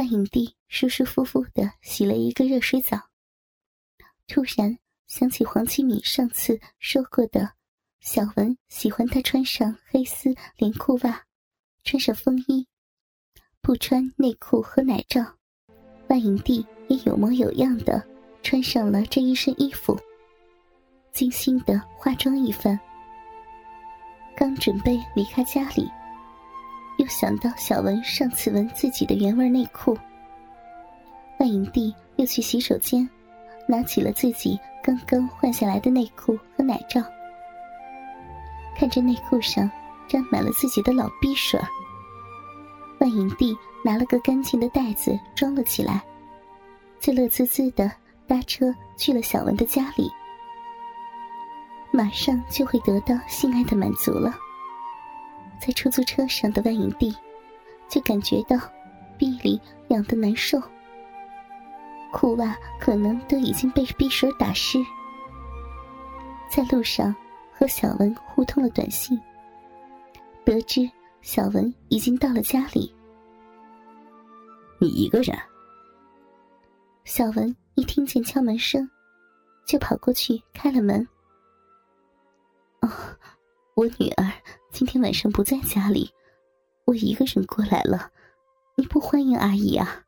[0.00, 2.98] 万影帝舒舒服服的洗了一个热水澡，
[4.26, 7.52] 突然想起黄启敏上次说过的，
[8.00, 11.26] 小文喜欢他穿上黑丝连裤袜，
[11.84, 12.66] 穿上风衣，
[13.60, 15.20] 不穿内裤和奶罩。
[16.08, 18.02] 万影帝也有模有样的
[18.42, 20.00] 穿上了这一身衣服，
[21.12, 22.80] 精心的化妆一番，
[24.34, 25.86] 刚准备离开家里。
[27.00, 29.96] 又想到小文上次闻自己的原味内裤，
[31.38, 33.08] 万影帝又去洗手间，
[33.66, 37.00] 拿起了自己刚刚换下来的内裤和奶罩，
[38.76, 39.70] 看着内裤上
[40.06, 41.58] 沾满了自己的老逼水
[42.98, 46.04] 万影帝拿了个干净的袋子装了起来，
[47.00, 47.90] 就乐滋滋的
[48.26, 50.12] 搭车去了小文的家里，
[51.90, 54.36] 马上就会得到性爱的满足了。
[55.60, 57.14] 在出租车上的万影帝，
[57.88, 58.56] 就感觉到
[59.18, 60.58] 臂里痒得难受，
[62.12, 64.78] 裤袜可能都已经被匕水打湿。
[66.50, 67.14] 在路上
[67.52, 69.20] 和小文互通了短信，
[70.44, 70.90] 得知
[71.20, 72.92] 小文已经到了家里。
[74.80, 75.38] 你一个人？
[77.04, 78.88] 小文一听见敲门声，
[79.66, 81.06] 就跑过去开了门。
[82.80, 82.88] 哦，
[83.74, 84.32] 我女儿。
[84.80, 86.10] 今天晚上不在家里，
[86.86, 88.10] 我一个人过来了。
[88.76, 90.06] 你不欢迎阿姨啊？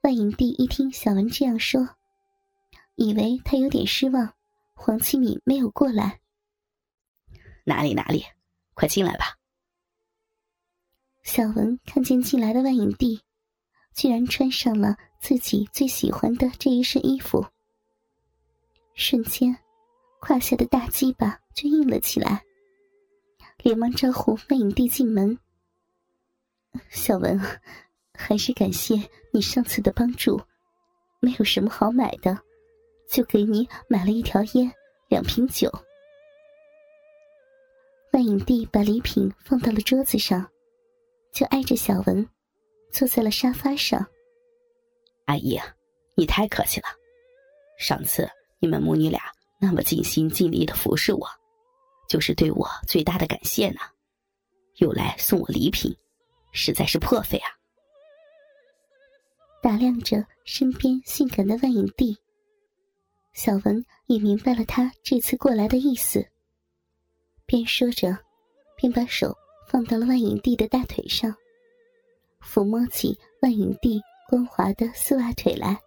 [0.00, 1.86] 万影帝一听小文这样说，
[2.94, 4.32] 以为他有点失望。
[4.72, 6.20] 黄七敏没有过来。
[7.64, 8.24] 哪里哪里，
[8.72, 9.36] 快进来吧。
[11.22, 13.20] 小文看见进来的万影帝，
[13.92, 17.44] 居然穿上了自己最喜欢的这一身衣服，
[18.94, 19.54] 瞬间，
[20.18, 22.45] 胯下的大鸡巴就硬了起来。
[23.62, 25.38] 连忙招呼万影帝进门。
[26.88, 27.40] 小文，
[28.14, 28.94] 还是感谢
[29.32, 30.40] 你上次的帮助。
[31.20, 32.38] 没有什么好买的，
[33.10, 34.70] 就给你买了一条烟，
[35.08, 35.72] 两瓶酒。
[38.12, 40.48] 万影帝把礼品放到了桌子上，
[41.32, 42.28] 就挨着小文，
[42.92, 44.06] 坐在了沙发上。
[45.24, 45.58] 阿姨，
[46.14, 46.86] 你太客气了。
[47.78, 48.28] 上次
[48.58, 49.20] 你们母女俩
[49.58, 51.26] 那么尽心尽力的服侍我。
[52.08, 53.80] 就是对我最大的感谢呢，
[54.76, 55.96] 又来送我礼品，
[56.52, 57.50] 实在是破费啊！
[59.62, 62.16] 打量着身边性感的万影帝，
[63.32, 66.24] 小文也明白了他这次过来的意思，
[67.44, 68.16] 边说着，
[68.76, 69.36] 边把手
[69.68, 71.34] 放到了万影帝的大腿上，
[72.40, 75.80] 抚摸起万影帝光滑的丝袜腿来。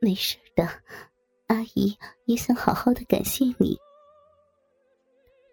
[0.00, 0.68] 没事的，
[1.46, 3.78] 阿姨也想好好的感谢你。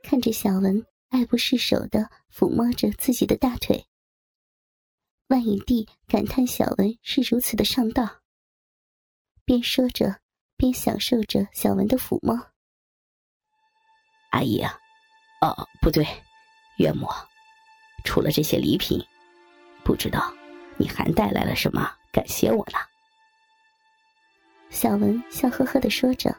[0.03, 3.85] 看着小文爱不释手的抚摸着自己的大腿，
[5.27, 8.21] 万影帝感叹小文是如此的上道。
[9.45, 10.19] 边说着，
[10.57, 12.35] 边享受着小文的抚摸。
[14.31, 14.77] 阿姨啊，
[15.41, 16.05] 哦，不对，
[16.77, 17.07] 岳母，
[18.03, 19.03] 除了这些礼品，
[19.83, 20.33] 不知道
[20.77, 22.79] 你还带来了什么感谢我呢？
[24.69, 26.29] 小文笑呵呵的说着：“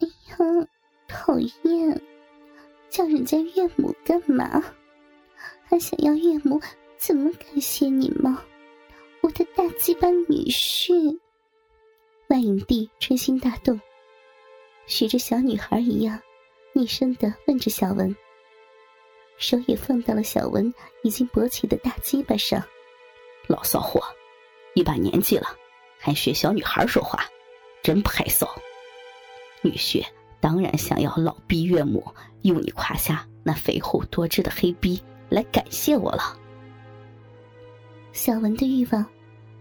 [0.00, 0.68] 哎呀。”
[1.10, 2.00] 讨厌，
[2.88, 4.62] 叫人家岳母干嘛？
[5.64, 6.60] 还想要岳母
[6.96, 8.44] 怎么感谢你吗？
[9.20, 11.18] 我的大鸡巴女婿！
[12.28, 13.78] 万影帝春心大动，
[14.86, 16.20] 学着小女孩一样，
[16.72, 18.14] 昵声的问着小文，
[19.36, 20.72] 手也放到了小文
[21.02, 22.62] 已经勃起的大鸡巴上。
[23.48, 24.00] 老骚货，
[24.74, 25.56] 一把年纪了，
[25.98, 27.24] 还学小女孩说话，
[27.82, 28.48] 真不害臊！
[29.62, 30.04] 女婿。
[30.40, 32.02] 当然想要老逼岳母
[32.42, 36.38] 用你胯下那肥厚多汁的黑逼来感谢我了。
[38.12, 39.04] 小文的欲望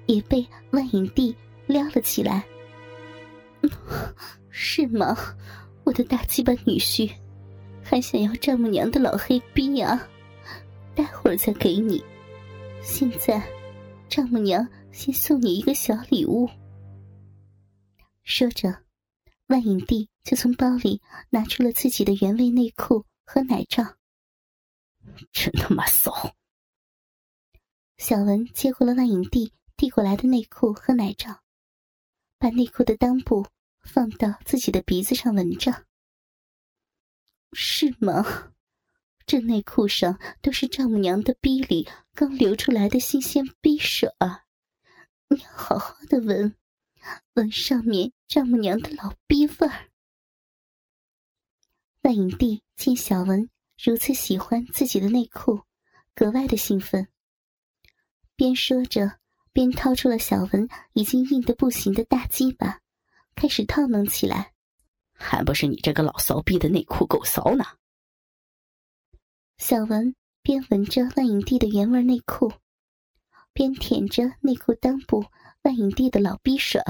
[0.08, 1.36] 也被万影帝
[1.68, 2.44] 撩了起来。
[4.50, 5.16] 是吗？
[5.84, 7.12] 我的大鸡巴女婿
[7.84, 10.08] 还想要丈母娘的老黑逼啊？
[10.96, 12.04] 待会儿再给你。
[12.82, 13.42] 现在，
[14.08, 16.50] 丈母娘先送你一个小礼物。
[18.24, 18.74] 说着。
[19.48, 23.98] 万影帝就从包里拿出了自己的原味内裤和奶罩。
[25.32, 26.36] 真他妈骚！
[27.98, 31.42] 小文接过了万影帝递过来的内裤和奶罩，
[32.38, 33.48] 把内裤的裆部
[33.82, 35.88] 放到自己的鼻子上闻着。
[37.54, 38.54] 是吗？
[39.26, 44.44] 这内裤上都是丈母娘的逼里刚流出来的新鲜逼水啊！
[45.30, 46.56] 你要好好的闻。
[47.34, 49.89] 闻上面丈母娘的老逼味儿。
[52.02, 55.62] 万影帝见小文如此喜欢自己的内裤，
[56.16, 57.08] 格外的兴奋，
[58.36, 59.20] 边说着，
[59.52, 62.80] 边掏出了小文已经硬得不行的大鸡巴，
[63.36, 64.54] 开始套弄起来。
[65.12, 67.66] 还不是你这个老骚逼的内裤够骚呢！
[69.58, 72.54] 小文边闻着万影帝的原味内裤，
[73.52, 75.26] 边舔着内裤裆部
[75.64, 76.82] 万影帝的老逼水。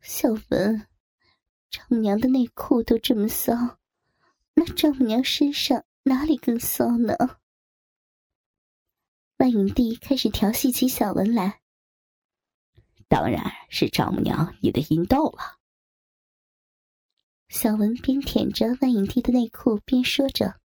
[0.00, 0.86] 小文，
[1.70, 3.78] 丈母娘的内裤都这么骚，
[4.54, 7.14] 那丈母娘身上哪里更骚呢？
[9.36, 11.60] 万影帝开始调戏起小文来。
[13.06, 15.58] 当然是丈母娘你的阴道了。
[17.48, 20.60] 小文边舔着万影帝的内裤边说着：“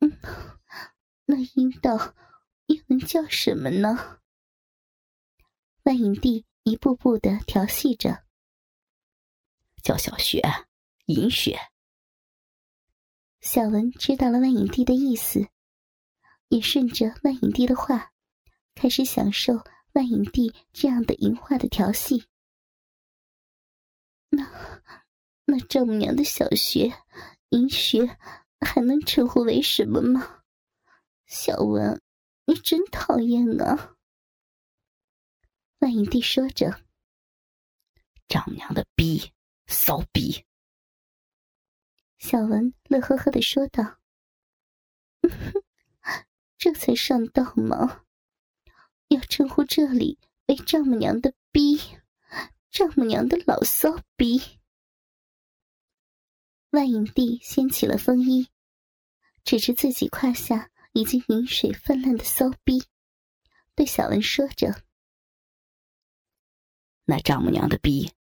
[0.00, 0.18] 嗯，
[1.26, 2.14] 那阴道
[2.66, 4.20] 又能叫什么呢？”
[5.84, 8.24] 万影帝一步步的调戏着
[9.84, 10.42] ：“叫小雪，
[11.06, 11.56] 银雪。”
[13.40, 15.46] 小文知道了万影帝的意思，
[16.48, 18.10] 也顺着万影帝的话，
[18.74, 22.24] 开始享受万影帝这样的淫话的调戏。
[24.30, 24.82] 那。
[25.46, 26.90] 那丈母娘的小雪、
[27.50, 28.16] 银雪
[28.60, 30.42] 还能称呼为什么吗？
[31.26, 32.00] 小文，
[32.46, 33.94] 你真讨厌啊！
[35.80, 36.82] 万影帝说着
[38.26, 39.34] ：“丈母娘的逼，
[39.66, 40.44] 骚逼。”
[42.18, 43.98] 小文乐呵呵的说道
[46.56, 48.04] ：“这才上道吗？
[49.08, 51.78] 要称呼这里为丈母娘的逼，
[52.70, 54.40] 丈母娘的老骚逼。”
[56.70, 58.48] 万影帝掀起了风衣，
[59.44, 62.82] 指着自己胯下已经饮水泛滥的骚逼，
[63.74, 64.82] 对小文说着
[67.04, 68.12] ：“那丈母娘的逼，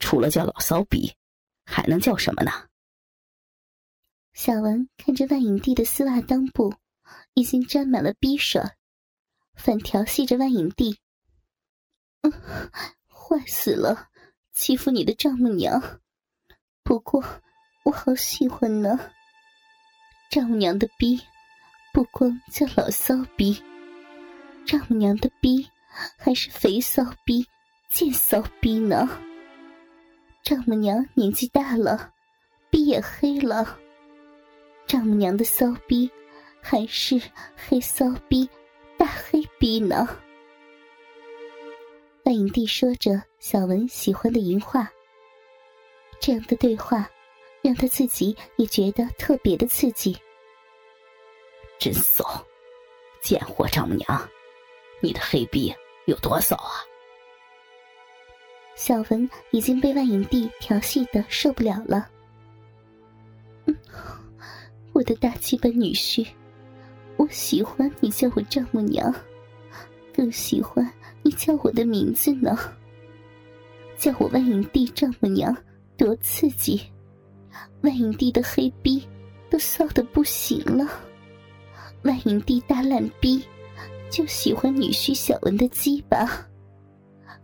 [0.00, 1.14] 除了叫老骚逼，
[1.64, 2.50] 还能叫什么呢？”
[4.34, 6.74] 小文看着万影帝的丝袜裆部
[7.34, 8.62] 已经沾满了逼水，
[9.54, 10.98] 反调戏着万影帝
[12.22, 12.32] ：“嗯，
[13.08, 14.08] 坏死了，
[14.52, 16.00] 欺负你的丈母娘。
[16.82, 17.24] 不过……”
[17.86, 18.98] 我好喜欢呢，
[20.28, 21.22] 丈母娘的逼
[21.94, 23.62] 不光叫老骚逼，
[24.66, 25.70] 丈母娘的逼
[26.18, 27.46] 还是肥骚逼、
[27.92, 29.08] 贱骚逼呢。
[30.46, 32.12] 丈母娘年纪大了，
[32.70, 33.76] 逼也黑了，
[34.86, 36.08] 丈母娘的骚逼
[36.62, 37.20] 还是
[37.56, 38.48] 黑骚逼、
[38.96, 40.06] 大黑逼呢。
[42.24, 44.88] 万影帝说着小文喜欢的淫话，
[46.20, 47.10] 这样的对话。
[47.62, 50.16] 让他自己也觉得特别的刺激。
[51.80, 52.24] 真骚，
[53.20, 54.28] 贱货丈母娘，
[55.00, 56.86] 你的黑逼有多骚啊！
[58.76, 62.06] 小文已经被万影帝调戏的受不了了。
[63.64, 63.74] 嗯
[64.92, 66.26] 我的大鸡巴女婿，
[67.16, 69.12] 我喜欢你叫我丈母娘，
[70.14, 70.88] 更喜欢
[71.22, 72.56] 你叫我的名字呢。
[73.98, 75.56] 叫我万影帝丈母娘，
[75.96, 76.80] 多刺激！
[77.80, 79.02] 万影帝的黑逼
[79.50, 80.86] 都骚的不行了，
[82.02, 83.42] 万影帝大烂逼
[84.10, 86.46] 就喜欢女婿小文的鸡巴，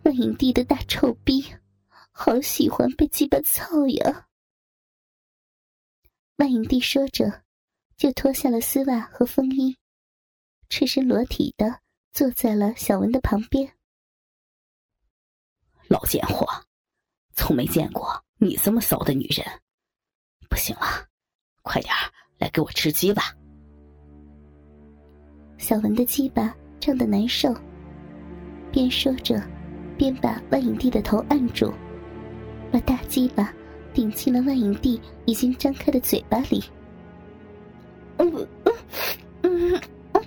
[0.05, 1.45] 万影帝的大臭逼
[2.11, 4.29] 好喜欢被鸡巴操呀。
[6.37, 7.45] 万影帝说着，
[7.97, 9.77] 就脱下了丝袜和风衣，
[10.69, 11.81] 赤身裸体的
[12.13, 13.73] 坐在了小文的旁边。
[15.89, 16.47] 老贱货，
[17.35, 19.47] 从没见过你这么骚的女人。
[20.49, 21.07] 不行了，
[21.63, 21.95] 快点
[22.39, 23.37] 来给我吃鸡吧！
[25.59, 27.55] 小文的鸡巴胀得难受，
[28.73, 29.41] 边说着，
[30.03, 31.73] 边把万影帝的头按住，
[32.73, 33.55] 把大鸡巴
[33.95, 36.65] 顶进了万影帝已经张开的嘴巴里。
[38.19, 38.75] 嗯嗯
[39.43, 39.81] 嗯
[40.11, 40.21] 啊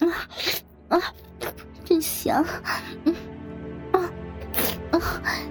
[0.00, 0.08] 啊
[0.88, 1.02] 啊！
[1.84, 2.42] 真香！
[3.04, 3.14] 嗯
[3.92, 4.00] 啊
[4.92, 5.00] 啊！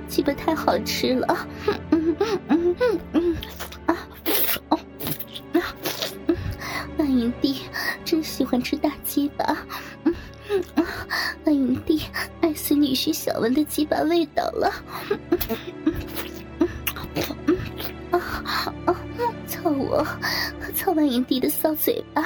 [0.07, 1.47] 鸡巴太好吃了！
[1.91, 2.75] 嗯嗯嗯
[3.13, 3.14] 嗯
[11.45, 12.01] 万影帝
[12.41, 14.73] 爱死女婿小文的鸡巴味道了。
[18.11, 18.19] 啊
[18.85, 18.95] 啊！
[19.47, 20.05] 操我，
[20.75, 22.21] 操万影帝的骚嘴巴。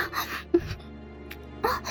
[1.61, 1.81] 啊，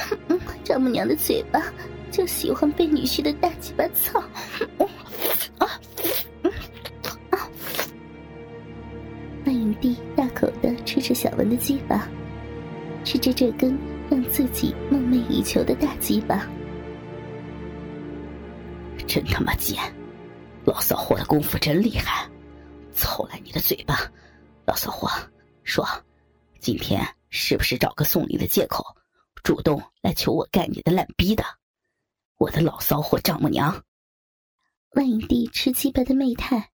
[0.64, 1.62] 丈母娘的嘴巴
[2.10, 4.18] 就喜欢被女婿的大鸡巴操。
[5.58, 5.68] 啊
[7.30, 7.50] 啊！
[9.44, 12.08] 万影帝大口的吃着小文的鸡巴，
[13.04, 13.78] 吃着这根。
[14.10, 16.48] 让自己梦寐以求的大鸡巴，
[19.18, 19.76] 真他妈贱！
[20.64, 22.30] 老骚货的功夫真厉害，
[22.92, 24.08] 操烂你的嘴巴！
[24.64, 25.10] 老骚货，
[25.64, 25.84] 说，
[26.60, 28.84] 今天是不是找个送礼的借口，
[29.42, 31.42] 主动来求我干你的烂逼的？
[32.36, 33.82] 我的老骚货丈母娘！
[34.90, 36.70] 万影帝吃鸡巴的媚态，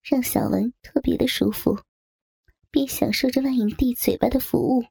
[0.00, 1.76] 让小文特别的舒服，
[2.70, 4.84] 边享受着万影帝嘴巴的服务，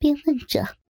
[0.00, 0.66] 边问着：“